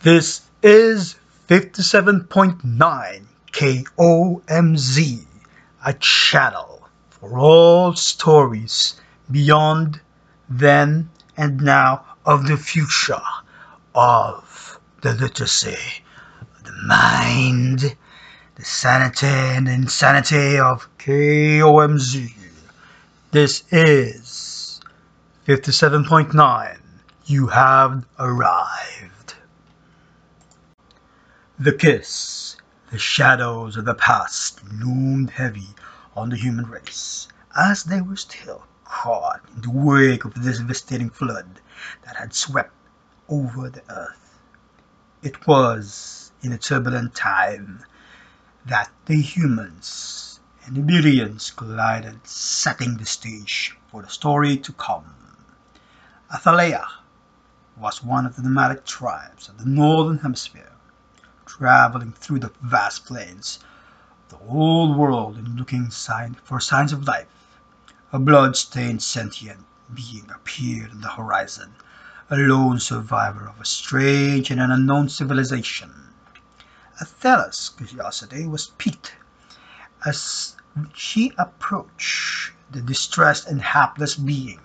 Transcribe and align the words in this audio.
This 0.00 0.42
is 0.62 1.16
57.9 1.48 3.22
KOMZ, 3.52 5.26
a 5.84 5.92
channel 5.94 6.88
for 7.10 7.36
all 7.36 7.96
stories 7.96 8.94
beyond, 9.28 10.00
then, 10.48 11.10
and 11.36 11.60
now 11.60 12.04
of 12.24 12.46
the 12.46 12.56
future 12.56 13.20
of 13.92 14.78
the 15.00 15.14
literacy, 15.14 16.04
the 16.62 16.72
mind, 16.86 17.96
the 18.54 18.64
sanity 18.64 19.26
and 19.26 19.66
insanity 19.66 20.60
of 20.60 20.88
KOMZ. 20.98 22.32
This 23.32 23.64
is 23.72 24.80
57.9. 25.48 26.78
You 27.26 27.48
have 27.48 28.04
arrived. 28.20 29.17
The 31.60 31.72
kiss, 31.72 32.54
the 32.92 32.98
shadows 32.98 33.76
of 33.76 33.84
the 33.84 33.96
past 33.96 34.62
loomed 34.72 35.30
heavy 35.30 35.74
on 36.14 36.28
the 36.28 36.36
human 36.36 36.66
race 36.70 37.26
as 37.56 37.82
they 37.82 38.00
were 38.00 38.14
still 38.14 38.62
caught 38.84 39.40
in 39.52 39.62
the 39.62 39.70
wake 39.70 40.24
of 40.24 40.34
this 40.34 40.58
devastating 40.58 41.10
flood 41.10 41.60
that 42.04 42.14
had 42.14 42.32
swept 42.32 42.72
over 43.28 43.68
the 43.70 43.82
earth. 43.90 44.38
It 45.20 45.48
was 45.48 46.30
in 46.42 46.52
a 46.52 46.58
turbulent 46.58 47.16
time 47.16 47.84
that 48.64 48.92
the 49.06 49.20
humans 49.20 50.38
and 50.64 50.76
the 50.76 50.82
Iberians 50.82 51.50
collided, 51.50 52.24
setting 52.24 52.98
the 52.98 53.04
stage 53.04 53.76
for 53.90 54.02
the 54.02 54.08
story 54.08 54.58
to 54.58 54.72
come. 54.74 55.12
Athaleia 56.32 56.86
was 57.76 58.04
one 58.04 58.26
of 58.26 58.36
the 58.36 58.42
nomadic 58.42 58.84
tribes 58.84 59.48
of 59.48 59.58
the 59.58 59.66
northern 59.66 60.18
hemisphere, 60.18 60.70
traveling 61.48 62.12
through 62.12 62.38
the 62.38 62.52
vast 62.62 63.06
plains 63.06 63.58
the 64.28 64.38
old 64.46 64.94
world 64.96 65.36
and 65.36 65.58
looking 65.58 65.90
sign 65.90 66.36
for 66.44 66.60
signs 66.60 66.92
of 66.92 67.08
life. 67.08 67.26
A 68.12 68.18
blood-stained 68.18 69.02
sentient 69.02 69.64
being 69.94 70.28
appeared 70.34 70.90
on 70.90 71.00
the 71.00 71.08
horizon, 71.08 71.74
a 72.30 72.36
lone 72.36 72.78
survivor 72.78 73.48
of 73.48 73.58
a 73.58 73.64
strange 73.64 74.50
and 74.50 74.60
an 74.60 74.70
unknown 74.70 75.08
civilization. 75.08 75.90
Athena's 77.00 77.70
curiosity 77.70 78.46
was 78.46 78.66
piqued 78.76 79.14
as 80.04 80.56
she 80.94 81.32
approached 81.38 82.52
the 82.70 82.82
distressed 82.82 83.48
and 83.48 83.62
hapless 83.62 84.14
being. 84.14 84.60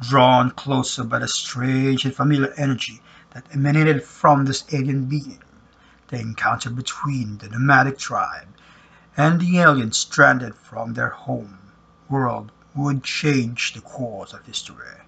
Drawn 0.00 0.52
closer 0.52 1.02
by 1.02 1.18
the 1.18 1.28
strange 1.28 2.04
and 2.04 2.14
familiar 2.14 2.52
energy 2.56 3.02
that 3.32 3.46
emanated 3.52 4.04
from 4.04 4.44
this 4.44 4.64
alien 4.72 5.06
being, 5.06 5.42
the 6.12 6.20
encounter 6.20 6.68
between 6.68 7.38
the 7.38 7.48
nomadic 7.48 7.96
tribe 7.96 8.46
and 9.16 9.40
the 9.40 9.58
aliens 9.58 9.96
stranded 9.96 10.54
from 10.54 10.92
their 10.92 11.08
home 11.08 11.58
world 12.10 12.52
would 12.74 13.02
change 13.02 13.72
the 13.72 13.80
course 13.80 14.34
of 14.34 14.44
history 14.44 14.98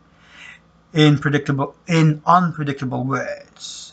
in 0.95 1.19
predictable 1.19 1.77
in 1.87 2.23
unpredictable 2.25 3.05
ways, 3.05 3.93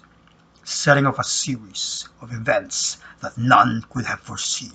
setting 0.64 1.06
off 1.06 1.20
a 1.20 1.24
series 1.26 2.08
of 2.22 2.32
events 2.32 2.98
that 3.20 3.38
none 3.38 3.84
could 3.90 4.06
have 4.06 4.22
foreseen. 4.22 4.72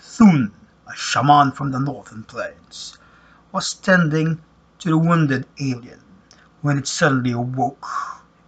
Thun, 0.00 0.52
a 0.88 0.96
shaman 0.96 1.52
from 1.52 1.70
the 1.70 1.78
northern 1.78 2.24
plains, 2.24 2.98
was 3.52 3.72
tending 3.74 4.42
to 4.80 4.88
the 4.88 4.98
wounded 4.98 5.46
alien 5.60 6.00
when 6.60 6.76
it 6.76 6.88
suddenly 6.88 7.30
awoke 7.30 7.86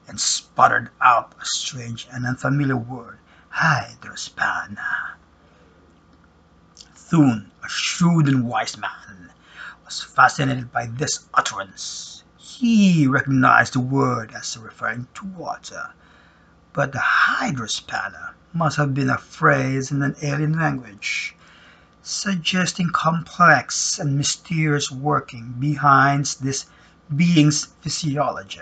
and 0.09 0.21
sputtered 0.21 0.91
out 1.01 1.35
a 1.41 1.45
strange 1.45 2.07
and 2.13 2.27
unfamiliar 2.27 2.77
word, 2.77 3.19
Hydrospana. 3.51 5.15
Thun, 6.95 7.51
a 7.65 7.69
shrewd 7.69 8.29
and 8.29 8.47
wise 8.47 8.77
man, 8.77 9.31
was 9.85 10.03
fascinated 10.03 10.73
by 10.73 10.87
this 10.87 11.27
utterance. 11.35 12.25
He 12.37 13.07
recognized 13.07 13.73
the 13.73 13.81
word 13.81 14.33
as 14.33 14.57
referring 14.57 15.09
to 15.15 15.25
water, 15.25 15.91
but 16.73 16.93
the 16.93 16.99
Hydrospana 16.99 18.35
must 18.53 18.77
have 18.77 18.95
been 18.95 19.11
a 19.11 19.19
phrase 19.19 19.91
in 19.91 20.03
an 20.03 20.17
alien 20.23 20.59
language 20.59 21.37
suggesting 22.09 22.89
complex 22.91 23.99
and 23.99 24.17
mysterious 24.17 24.93
working 24.93 25.53
behind 25.59 26.25
this 26.41 26.67
being's 27.17 27.65
physiology. 27.81 28.61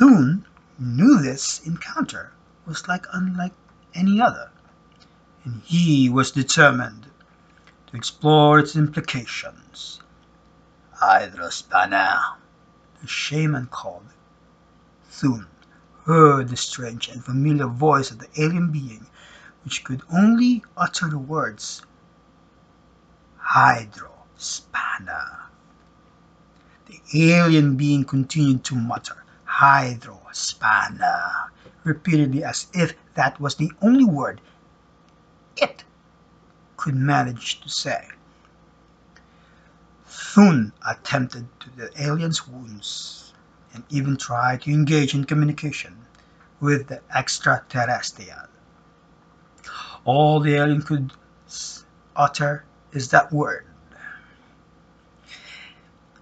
Thun 0.00 0.46
knew 0.78 1.20
this 1.20 1.60
encounter 1.66 2.32
was 2.64 2.88
like 2.88 3.04
unlike 3.12 3.52
any 3.92 4.18
other, 4.18 4.50
and 5.44 5.60
he 5.62 6.08
was 6.08 6.30
determined 6.30 7.08
to 7.88 7.96
explore 7.98 8.58
its 8.58 8.76
implications. 8.76 10.00
Hydrospana, 10.94 12.36
the 13.02 13.06
shaman 13.06 13.66
called 13.66 14.06
Thun 15.10 15.46
heard 16.06 16.48
the 16.48 16.56
strange 16.56 17.08
and 17.08 17.22
familiar 17.22 17.66
voice 17.66 18.10
of 18.10 18.20
the 18.20 18.40
alien 18.40 18.72
being 18.72 19.06
which 19.64 19.84
could 19.84 20.00
only 20.10 20.64
utter 20.78 21.10
the 21.10 21.18
words 21.18 21.82
Hydrospana. 23.38 25.40
The 26.86 27.02
alien 27.12 27.76
being 27.76 28.06
continued 28.06 28.64
to 28.64 28.74
mutter 28.74 29.20
Hydrospana 29.60 31.50
repeatedly 31.84 32.42
as 32.42 32.68
if 32.72 32.94
that 33.12 33.38
was 33.38 33.56
the 33.56 33.70
only 33.82 34.06
word 34.06 34.40
it 35.54 35.84
could 36.78 36.94
manage 36.94 37.60
to 37.60 37.68
say. 37.68 38.08
Thun 40.06 40.72
attempted 40.88 41.46
to 41.60 41.68
the 41.76 41.90
alien's 42.02 42.48
wounds 42.48 43.34
and 43.74 43.84
even 43.90 44.16
tried 44.16 44.62
to 44.62 44.70
engage 44.70 45.14
in 45.14 45.24
communication 45.24 45.94
with 46.60 46.86
the 46.86 47.02
extraterrestrial. 47.14 48.48
All 50.06 50.40
the 50.40 50.54
alien 50.54 50.80
could 50.80 51.12
utter 52.16 52.64
is 52.92 53.10
that 53.10 53.30
word. 53.30 53.66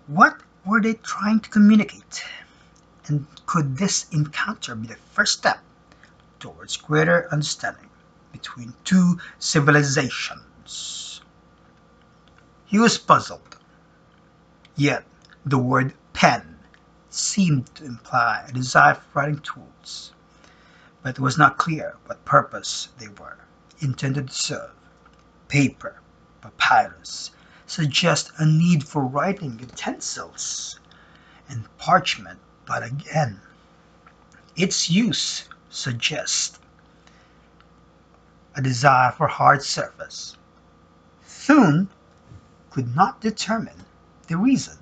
What 0.08 0.40
were 0.66 0.80
they 0.80 0.94
trying 0.94 1.38
to 1.38 1.50
communicate? 1.50 2.24
And 3.08 3.26
could 3.46 3.78
this 3.78 4.06
encounter 4.10 4.74
be 4.74 4.86
the 4.88 4.96
first 5.12 5.38
step 5.38 5.60
towards 6.38 6.76
greater 6.76 7.26
understanding 7.32 7.88
between 8.32 8.74
two 8.84 9.18
civilizations? 9.38 11.22
He 12.66 12.78
was 12.78 12.98
puzzled. 12.98 13.56
Yet 14.76 15.06
the 15.46 15.56
word 15.56 15.94
pen 16.12 16.58
seemed 17.08 17.74
to 17.76 17.84
imply 17.86 18.44
a 18.46 18.52
desire 18.52 18.94
for 18.96 19.06
writing 19.14 19.38
tools, 19.38 20.12
but 21.02 21.16
it 21.16 21.20
was 21.20 21.38
not 21.38 21.56
clear 21.56 21.96
what 22.04 22.22
purpose 22.26 22.88
they 22.98 23.08
were 23.08 23.38
intended 23.80 24.28
to 24.28 24.34
serve. 24.34 24.72
Paper, 25.48 26.02
papyrus, 26.42 27.30
suggest 27.66 28.32
a 28.36 28.44
need 28.44 28.86
for 28.86 29.02
writing 29.02 29.58
utensils 29.58 30.78
and 31.48 31.66
parchment, 31.78 32.38
but 32.68 32.82
again, 32.82 33.40
its 34.54 34.90
use 34.90 35.48
suggests 35.70 36.60
a 38.54 38.60
desire 38.60 39.10
for 39.10 39.26
hard 39.26 39.62
surface. 39.62 40.36
Thun 41.22 41.88
could 42.70 42.94
not 42.94 43.22
determine 43.22 43.86
the 44.26 44.36
reason. 44.36 44.76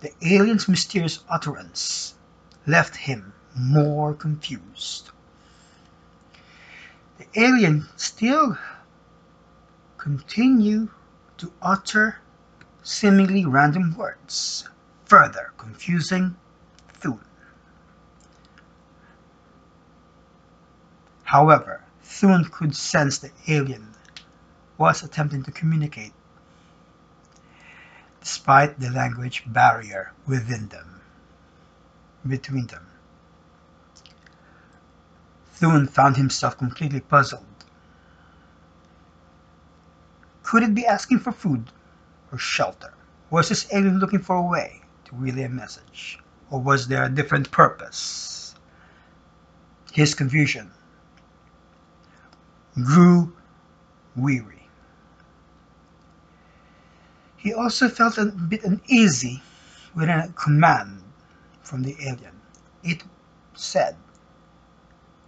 The 0.00 0.12
alien's 0.20 0.68
mysterious 0.68 1.24
utterance 1.30 2.14
left 2.66 2.94
him 2.94 3.32
more 3.54 4.12
confused. 4.12 5.10
The 7.16 7.26
alien 7.40 7.88
still 7.96 8.58
continued 9.96 10.90
to 11.38 11.50
utter 11.62 12.18
seemingly 12.82 13.46
random 13.46 13.96
words, 13.96 14.68
further 15.10 15.50
confusing 15.58 16.36
Thun. 16.92 17.18
However, 21.24 21.82
Thun 22.04 22.44
could 22.44 22.76
sense 22.76 23.18
the 23.18 23.32
alien 23.48 23.88
was 24.78 25.02
attempting 25.02 25.42
to 25.42 25.50
communicate 25.50 26.12
despite 28.20 28.78
the 28.78 28.90
language 28.90 29.42
barrier 29.48 30.12
within 30.28 30.68
them, 30.68 31.00
between 32.24 32.68
them. 32.68 32.86
Thun 35.54 35.88
found 35.88 36.18
himself 36.18 36.56
completely 36.56 37.00
puzzled. 37.00 37.64
Could 40.44 40.62
it 40.62 40.74
be 40.74 40.86
asking 40.86 41.18
for 41.18 41.32
food 41.32 41.64
or 42.30 42.38
shelter? 42.38 42.94
Was 43.30 43.48
this 43.48 43.66
alien 43.72 43.98
looking 43.98 44.20
for 44.20 44.36
a 44.36 44.42
way 44.42 44.79
relay 45.12 45.44
a 45.44 45.48
message? 45.48 46.18
or 46.50 46.60
was 46.60 46.88
there 46.88 47.04
a 47.04 47.08
different 47.08 47.50
purpose? 47.50 48.54
His 49.92 50.14
confusion 50.14 50.70
grew 52.74 53.32
weary. 54.16 54.68
He 57.36 57.54
also 57.54 57.88
felt 57.88 58.18
a 58.18 58.26
bit 58.26 58.64
uneasy 58.64 59.42
with 59.94 60.08
a 60.08 60.32
command 60.36 61.02
from 61.62 61.82
the 61.82 61.96
alien. 62.00 62.38
It 62.84 63.02
said, 63.54 63.96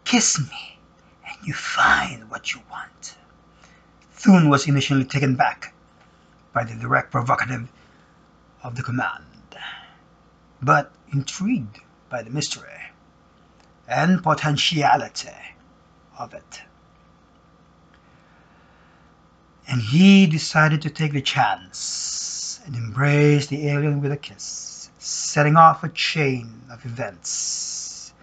Kiss 0.04 0.38
me, 0.38 0.78
and 1.26 1.46
you 1.46 1.54
find 1.54 2.28
what 2.30 2.52
you 2.52 2.60
want. 2.70 3.16
Thune 4.12 4.50
was 4.50 4.68
initially 4.68 5.04
taken 5.04 5.36
back 5.36 5.72
by 6.52 6.64
the 6.64 6.74
direct 6.74 7.10
provocative 7.10 7.72
of 8.62 8.76
the 8.76 8.82
command, 8.82 9.24
but 10.62 10.92
intrigued 11.12 11.80
by 12.08 12.22
the 12.22 12.30
mystery 12.30 12.68
and 13.88 14.22
potentiality 14.22 15.30
of 16.18 16.32
it. 16.34 16.62
And 19.68 19.80
he 19.80 20.26
decided 20.26 20.82
to 20.82 20.90
take 20.90 21.12
the 21.12 21.22
chance 21.22 22.60
and 22.64 22.76
embrace 22.76 23.46
the 23.46 23.68
alien 23.68 24.00
with 24.00 24.12
a 24.12 24.16
kiss, 24.16 24.90
setting 24.98 25.56
off 25.56 25.82
a 25.82 25.88
chain 25.88 26.62
of 26.70 26.84
events 26.84 28.14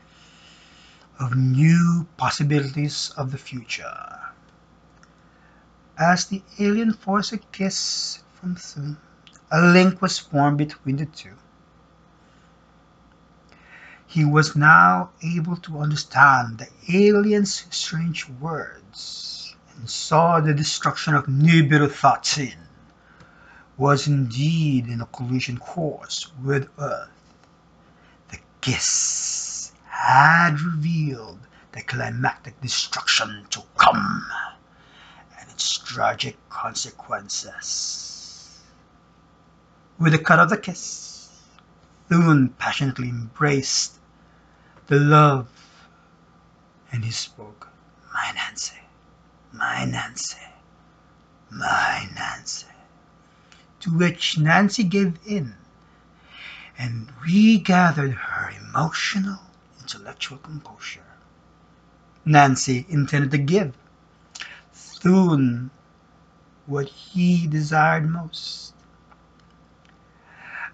of 1.19 1.35
new 1.35 2.07
possibilities 2.15 3.11
of 3.17 3.31
the 3.31 3.37
future. 3.37 4.19
As 5.97 6.25
the 6.25 6.41
alien 6.59 6.93
forced 6.93 7.33
a 7.33 7.37
kiss 7.37 8.23
from 8.35 8.55
Thune, 8.55 8.97
a 9.51 9.61
link 9.61 10.01
was 10.01 10.17
formed 10.17 10.57
between 10.57 10.95
the 10.95 11.05
two. 11.05 11.33
He 14.09 14.25
was 14.25 14.55
now 14.55 15.11
able 15.21 15.55
to 15.57 15.81
understand 15.81 16.57
the 16.57 16.67
alien's 16.91 17.65
strange 17.69 18.27
words 18.27 19.55
and 19.75 19.87
saw 19.87 20.39
the 20.39 20.51
destruction 20.51 21.13
of 21.13 21.27
Nibiru 21.27 21.91
Thatin 21.91 22.57
was 23.77 24.07
indeed 24.07 24.87
in 24.87 24.99
a 24.99 25.05
collision 25.05 25.59
course 25.59 26.31
with 26.41 26.69
Earth. 26.79 27.11
The 28.29 28.39
kiss 28.61 29.73
had 29.85 30.59
revealed 30.59 31.41
the 31.73 31.83
climactic 31.83 32.59
destruction 32.61 33.45
to 33.51 33.61
come 33.77 34.25
and 35.39 35.51
its 35.51 35.77
tragic 35.77 36.35
consequences. 36.49 38.57
With 39.99 40.13
the 40.13 40.19
cut 40.19 40.39
of 40.39 40.49
the 40.49 40.57
kiss, 40.57 41.18
Thune 42.09 42.49
passionately 42.57 43.09
embraced 43.09 43.99
the 44.87 44.99
love, 44.99 45.47
and 46.91 47.05
he 47.05 47.11
spoke, 47.11 47.69
My 48.13 48.31
Nancy, 48.33 48.79
my 49.53 49.85
Nancy, 49.85 50.37
my 51.51 52.09
Nancy 52.15 52.65
to 53.79 53.91
which 53.91 54.37
Nancy 54.37 54.83
gave 54.83 55.17
in 55.25 55.55
and 56.77 57.11
regathered 57.21 58.13
her 58.13 58.51
emotional, 58.51 59.39
intellectual 59.79 60.37
composure. 60.37 61.01
Nancy 62.25 62.85
intended 62.89 63.31
to 63.31 63.37
give 63.37 63.73
Thune 64.73 65.71
what 66.65 66.89
he 66.89 67.47
desired 67.47 68.09
most 68.09 68.73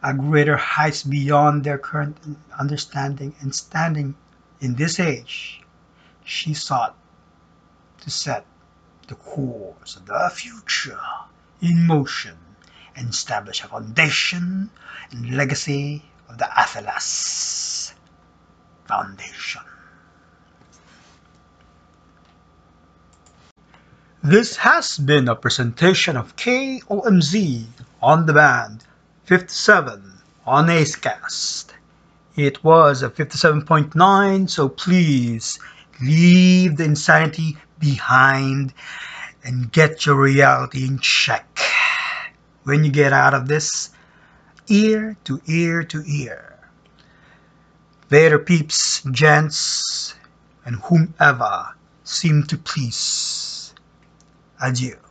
a 0.06 0.14
greater 0.14 0.56
heights 0.56 1.02
beyond 1.02 1.64
their 1.64 1.80
current 1.80 2.16
understanding 2.60 3.34
and 3.42 3.56
standing 3.56 4.14
in 4.62 4.76
this 4.76 5.00
age, 5.00 5.62
she 6.24 6.54
sought 6.54 6.96
to 8.02 8.12
set 8.12 8.46
the 9.08 9.16
course 9.16 9.96
of 9.96 10.06
the 10.06 10.32
future 10.32 11.00
in 11.60 11.88
motion 11.88 12.38
and 12.96 13.10
establish 13.10 13.64
a 13.64 13.68
foundation 13.68 14.70
and 15.10 15.36
legacy 15.36 16.06
of 16.30 16.38
the 16.38 16.46
Athelas 16.46 17.92
Foundation. 18.88 19.64
This 24.22 24.58
has 24.58 25.00
been 25.00 25.28
a 25.28 25.36
presentation 25.36 26.16
of 26.16 26.36
KOMZ 26.36 27.66
on 28.04 28.28
demand 28.28 28.84
57 29.26 30.22
on 30.46 30.68
Acast. 30.68 31.72
It 32.36 32.64
was 32.64 33.02
a 33.02 33.10
57.9, 33.10 34.50
so 34.50 34.70
please 34.70 35.58
leave 36.00 36.78
the 36.78 36.84
insanity 36.84 37.58
behind 37.80 38.72
and 39.44 39.72
get 39.72 40.06
your 40.06 40.22
reality 40.22 40.86
in 40.86 41.00
check 41.00 41.60
when 42.66 42.84
you 42.84 42.92
get 42.92 43.14
out 43.14 43.34
of 43.34 43.48
this 43.48 43.90
ear 44.68 45.18
to 45.24 45.42
ear 45.48 45.84
to 45.84 46.04
ear. 46.06 46.60
Later, 48.12 48.38
peeps, 48.38 49.02
gents, 49.12 50.14
and 50.66 50.76
whomever 50.76 51.74
seem 52.04 52.44
to 52.44 52.58
please. 52.58 53.74
Adieu. 54.62 55.05